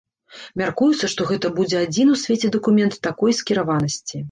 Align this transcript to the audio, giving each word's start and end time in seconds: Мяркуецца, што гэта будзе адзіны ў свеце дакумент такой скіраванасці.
Мяркуецца, 0.61 1.09
што 1.13 1.27
гэта 1.33 1.51
будзе 1.59 1.77
адзіны 1.83 2.11
ў 2.17 2.23
свеце 2.23 2.53
дакумент 2.57 2.99
такой 3.11 3.39
скіраванасці. 3.45 4.15